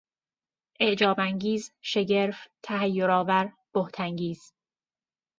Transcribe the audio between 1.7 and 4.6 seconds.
شگرف، تحیرآور، بهتانگیز